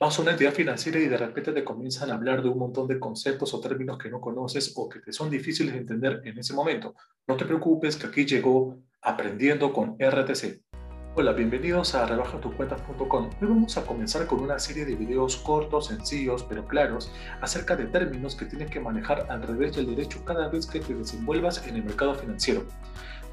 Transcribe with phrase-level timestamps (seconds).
[0.00, 2.86] vas a una entidad financiera y de repente te comienzan a hablar de un montón
[2.86, 6.38] de conceptos o términos que no conoces o que te son difíciles de entender en
[6.38, 6.94] ese momento.
[7.26, 10.60] No te preocupes que aquí llegó Aprendiendo con RTC.
[11.14, 13.30] Hola, bienvenidos a rebajatucuentas.com.
[13.40, 17.10] Hoy vamos a comenzar con una serie de videos cortos, sencillos, pero claros,
[17.40, 20.94] acerca de términos que tienes que manejar al revés del derecho cada vez que te
[20.94, 22.64] desenvuelvas en el mercado financiero.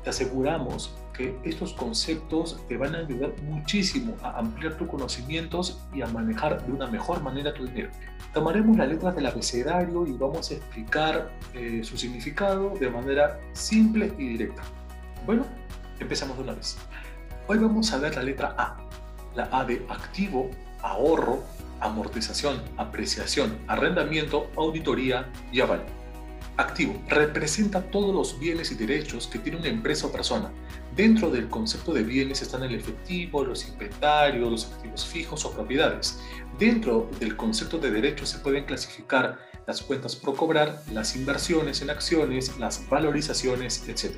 [0.06, 6.04] Te aseguramos que estos conceptos te van a ayudar muchísimo a ampliar tus conocimientos y
[6.04, 7.90] a manejar de una mejor manera tu dinero.
[8.32, 14.14] Tomaremos las letras del abecedario y vamos a explicar eh, su significado de manera simple
[14.20, 14.62] y directa.
[15.26, 15.44] Bueno,
[16.00, 16.78] empezamos de una vez.
[17.48, 18.78] Hoy vamos a ver la letra A.
[19.34, 20.52] La A de activo,
[20.84, 21.42] ahorro,
[21.80, 25.84] amortización, apreciación, arrendamiento, auditoría y aval.
[26.58, 30.54] Activo representa todos los bienes y derechos que tiene una empresa o persona.
[30.96, 36.18] Dentro del concepto de bienes están el efectivo, los inventarios, los activos fijos o propiedades.
[36.58, 41.90] Dentro del concepto de derechos se pueden clasificar las cuentas por cobrar, las inversiones en
[41.90, 44.16] acciones, las valorizaciones, etc.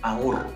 [0.00, 0.50] Ahorro.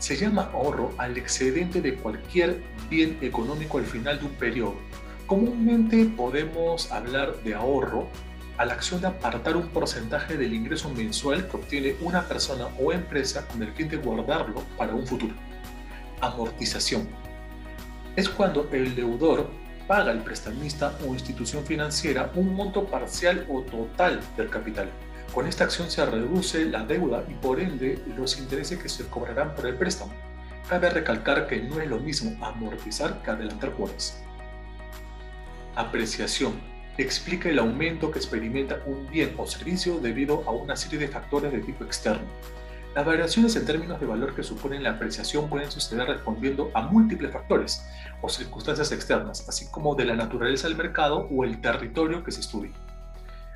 [0.00, 4.74] Se llama ahorro al excedente de cualquier bien económico al final de un periodo.
[5.28, 8.08] Comúnmente podemos hablar de ahorro
[8.62, 12.92] a la acción de apartar un porcentaje del ingreso mensual que obtiene una persona o
[12.92, 15.34] empresa con el fin de guardarlo para un futuro.
[16.20, 17.08] Amortización.
[18.14, 19.50] Es cuando el deudor
[19.88, 24.88] paga al prestamista o institución financiera un monto parcial o total del capital.
[25.34, 29.56] Con esta acción se reduce la deuda y por ende los intereses que se cobrarán
[29.56, 30.12] por el préstamo.
[30.68, 34.22] Cabe recalcar que no es lo mismo amortizar que adelantar cuotas.
[35.74, 41.08] Apreciación explica el aumento que experimenta un bien o servicio debido a una serie de
[41.08, 42.26] factores de tipo externo.
[42.94, 47.32] Las variaciones en términos de valor que suponen la apreciación pueden suceder respondiendo a múltiples
[47.32, 47.86] factores
[48.20, 52.40] o circunstancias externas, así como de la naturaleza del mercado o el territorio que se
[52.40, 52.72] estudia.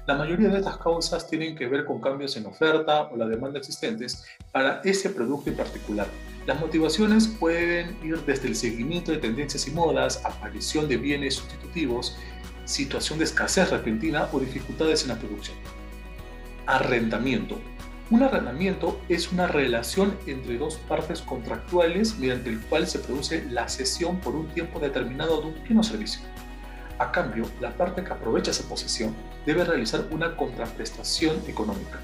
[0.07, 3.59] La mayoría de estas causas tienen que ver con cambios en oferta o la demanda
[3.59, 6.07] existentes para ese producto en particular.
[6.47, 12.17] Las motivaciones pueden ir desde el seguimiento de tendencias y modas, aparición de bienes sustitutivos,
[12.67, 15.57] situación de escasez repentina o dificultades en la producción.
[16.67, 17.59] Arrendamiento.
[18.11, 23.69] Un arrendamiento es una relación entre dos partes contractuales mediante el cual se produce la
[23.69, 26.21] cesión por un tiempo determinado de un bien o servicio.
[26.99, 31.99] A cambio, la parte que aprovecha esa posesión debe realizar una contraprestación económica.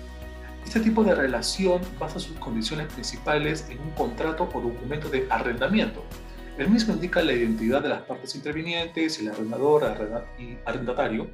[0.65, 6.05] Este tipo de relación basa sus condiciones principales en un contrato o documento de arrendamiento,
[6.59, 9.85] el mismo indica la identidad de las partes intervinientes, el arrendador
[10.39, 11.31] y arrendatario,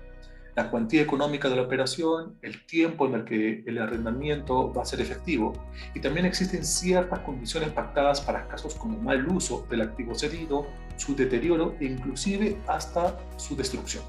[0.54, 4.84] la cuantía económica de la operación, el tiempo en el que el arrendamiento va a
[4.84, 5.52] ser efectivo
[5.94, 11.14] y también existen ciertas condiciones pactadas para casos como mal uso del activo cedido, su
[11.14, 14.04] deterioro e inclusive hasta su destrucción.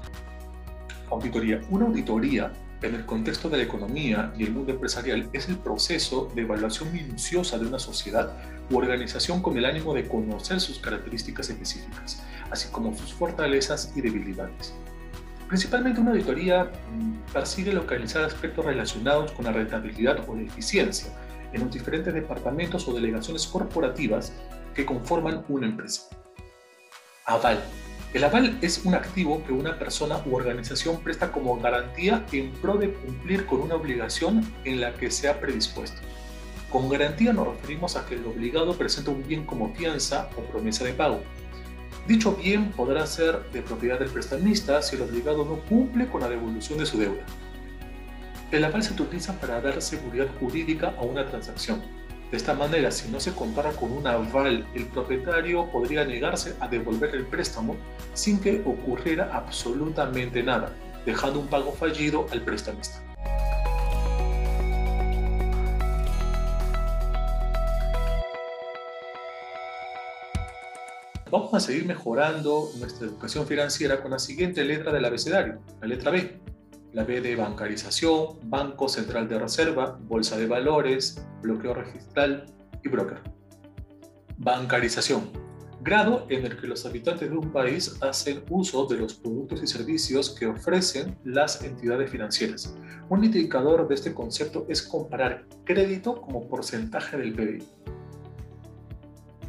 [1.10, 1.60] Auditoría.
[1.70, 2.52] Una auditoría
[2.82, 6.92] en el contexto de la economía y el mundo empresarial es el proceso de evaluación
[6.92, 8.32] minuciosa de una sociedad
[8.70, 14.00] u organización con el ánimo de conocer sus características específicas, así como sus fortalezas y
[14.00, 14.72] debilidades.
[15.48, 21.10] Principalmente una auditoría mm, persigue localizar aspectos relacionados con la rentabilidad o la eficiencia
[21.52, 24.32] en los diferentes departamentos o delegaciones corporativas
[24.74, 26.02] que conforman una empresa.
[27.26, 27.60] Aval
[28.12, 32.76] el aval es un activo que una persona u organización presta como garantía en pro
[32.76, 36.00] de cumplir con una obligación en la que se ha predispuesto.
[36.70, 40.84] Con garantía nos referimos a que el obligado presenta un bien como fianza o promesa
[40.84, 41.20] de pago.
[42.08, 46.28] Dicho bien podrá ser de propiedad del prestamista si el obligado no cumple con la
[46.28, 47.22] devolución de su deuda.
[48.50, 51.80] El aval se utiliza para dar seguridad jurídica a una transacción,
[52.30, 56.68] de esta manera, si no se contara con un aval, el propietario podría negarse a
[56.68, 57.76] devolver el préstamo
[58.14, 60.72] sin que ocurriera absolutamente nada,
[61.04, 63.02] dejando un pago fallido al prestamista.
[71.32, 76.10] Vamos a seguir mejorando nuestra educación financiera con la siguiente letra del abecedario, la letra
[76.10, 76.40] B,
[76.92, 82.46] la B de bancarización, Banco Central de Reserva, Bolsa de Valores, bloqueo registral
[82.82, 83.20] y broker.
[84.38, 85.30] Bancarización.
[85.82, 89.66] Grado en el que los habitantes de un país hacen uso de los productos y
[89.66, 92.74] servicios que ofrecen las entidades financieras.
[93.08, 97.62] Un indicador de este concepto es comparar crédito como porcentaje del PIB.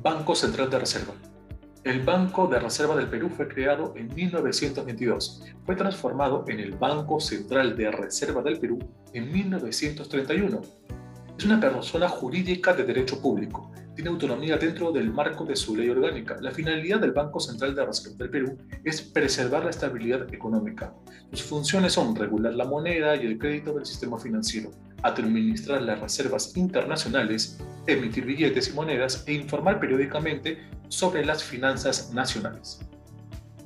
[0.02, 1.14] Banco Central de Reserva
[1.84, 5.44] el Banco de Reserva del Perú fue creado en 1922.
[5.66, 8.78] Fue transformado en el Banco Central de Reserva del Perú
[9.14, 10.62] en 1931.
[11.38, 13.72] Es una persona jurídica de derecho público.
[13.96, 16.38] tiene autonomía dentro del marco de su ley orgánica.
[16.40, 20.94] La finalidad del Banco Central de Reserva del Perú es preservar la estabilidad económica.
[21.32, 24.72] Sus funciones son regular la moneda y el crédito del sistema financiero,
[25.04, 32.80] administrar las reservas internacionales, emitir billetes y monedas e informar periódicamente sobre las finanzas nacionales.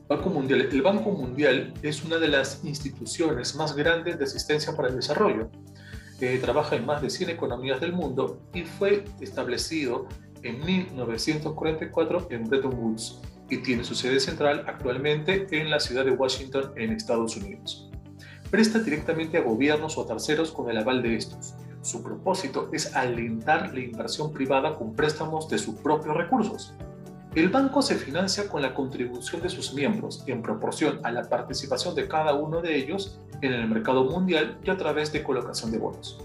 [0.07, 0.61] Banco Mundial.
[0.71, 5.49] El Banco Mundial es una de las instituciones más grandes de asistencia para el desarrollo
[6.19, 10.07] que trabaja en más de 100 economías del mundo y fue establecido
[10.43, 16.11] en 1944 en Bretton Woods y tiene su sede central actualmente en la ciudad de
[16.11, 17.89] Washington en Estados Unidos.
[18.49, 21.55] Presta directamente a gobiernos o terceros con el aval de estos.
[21.81, 26.73] Su propósito es alentar la inversión privada con préstamos de sus propios recursos.
[27.35, 31.93] El banco se financia con la contribución de sus miembros en proporción a la participación
[31.93, 35.77] de cada uno de ellos en el mercado mundial y a través de colocación de
[35.77, 36.17] bonos.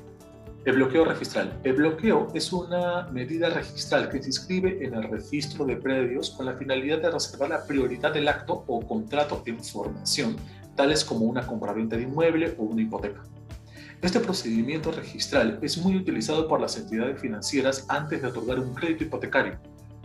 [0.64, 1.58] El bloqueo registral.
[1.64, 6.44] El bloqueo es una medida registral que se inscribe en el registro de predios con
[6.46, 10.36] la finalidad de reservar la prioridad del acto o contrato en formación,
[10.76, 13.22] tales como una compraventa de inmueble o una hipoteca.
[14.02, 19.04] Este procedimiento registral es muy utilizado por las entidades financieras antes de otorgar un crédito
[19.04, 19.58] hipotecario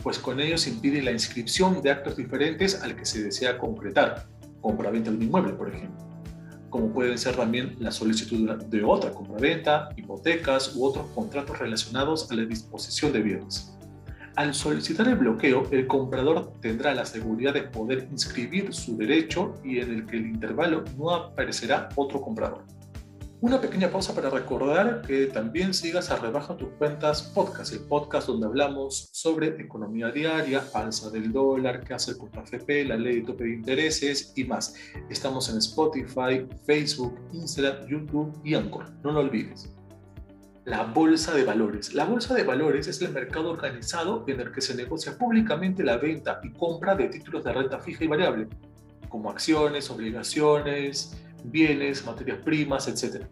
[0.06, 4.28] pues con ello se impide la inscripción de actos diferentes al que se desea concretar,
[4.62, 6.06] compraventa de un inmueble, por ejemplo,
[6.70, 12.36] como pueden ser también la solicitud de otra compraventa, hipotecas u otros contratos relacionados a
[12.36, 13.76] la disposición de bienes.
[14.36, 19.80] Al solicitar el bloqueo, el comprador tendrá la seguridad de poder inscribir su derecho y
[19.80, 22.66] en el que el intervalo no aparecerá otro comprador.
[23.40, 28.28] Una pequeña pausa para recordar que también sigas a Rebaja tus cuentas podcast, el podcast
[28.28, 33.22] donde hablamos sobre economía diaria, alza del dólar, qué hacer con la FP, la ley
[33.22, 34.74] de tope de intereses y más.
[35.10, 38.92] Estamos en Spotify, Facebook, Instagram, YouTube y Anchor.
[39.02, 39.75] No lo olvides.
[40.66, 41.94] La bolsa de valores.
[41.94, 45.98] La bolsa de valores es el mercado organizado en el que se negocia públicamente la
[45.98, 48.48] venta y compra de títulos de renta fija y variable,
[49.08, 53.28] como acciones, obligaciones, bienes, materias primas, etc.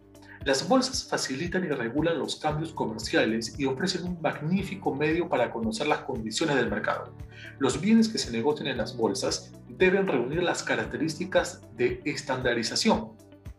[0.46, 5.88] Las bolsas facilitan y regulan los cambios comerciales y ofrecen un magnífico medio para conocer
[5.88, 7.16] las condiciones del mercado.
[7.58, 13.14] Los bienes que se negocian en las bolsas deben reunir las características de estandarización,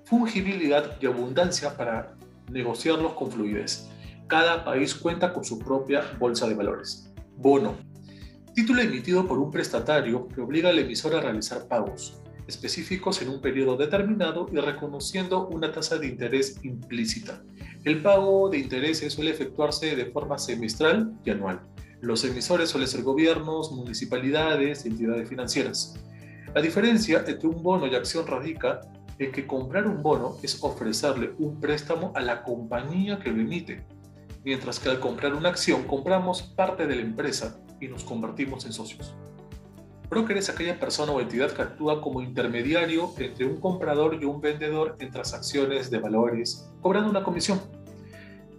[0.05, 2.15] fungibilidad y abundancia para
[2.51, 3.89] negociarlos con fluidez.
[4.27, 7.13] Cada país cuenta con su propia bolsa de valores.
[7.37, 7.77] Bono.
[8.55, 13.41] Título emitido por un prestatario que obliga al emisor a realizar pagos específicos en un
[13.41, 17.43] periodo determinado y reconociendo una tasa de interés implícita.
[17.85, 21.61] El pago de intereses suele efectuarse de forma semestral y anual.
[22.01, 25.95] Los emisores suelen ser gobiernos, municipalidades entidades financieras.
[26.55, 28.81] La diferencia entre un bono y acción radica
[29.19, 33.87] en que comprar un bono es ofrecerle un préstamo a la compañía que lo emite,
[34.45, 38.73] mientras que al comprar una acción compramos parte de la empresa y nos convertimos en
[38.73, 39.15] socios.
[40.11, 44.41] Broker es aquella persona o entidad que actúa como intermediario entre un comprador y un
[44.41, 47.61] vendedor en transacciones de valores, cobrando una comisión.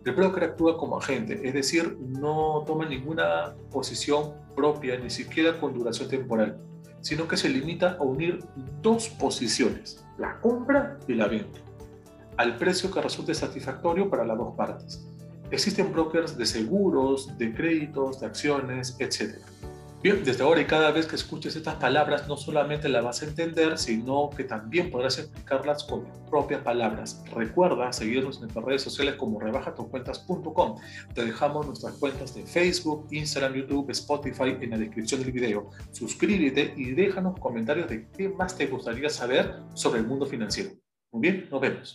[0.04, 5.74] El broker actúa como agente, es decir, no toma ninguna posición propia, ni siquiera con
[5.74, 6.60] duración temporal,
[7.02, 8.40] sino que se limita a unir
[8.82, 11.60] dos posiciones, la compra y la venta,
[12.38, 15.08] al precio que resulte satisfactorio para las dos partes.
[15.52, 19.38] Existen brokers de seguros, de créditos, de acciones, etc.
[20.06, 23.26] Bien, desde ahora y cada vez que escuches estas palabras, no solamente las vas a
[23.26, 27.24] entender, sino que también podrás explicarlas con tus propias palabras.
[27.34, 30.78] Recuerda seguirnos en nuestras redes sociales como rebajatucuentas.com.
[31.16, 35.72] Te dejamos nuestras cuentas de Facebook, Instagram, YouTube, Spotify en la descripción del video.
[35.92, 40.70] Suscríbete y déjanos comentarios de qué más te gustaría saber sobre el mundo financiero.
[41.12, 41.94] Muy bien, nos vemos.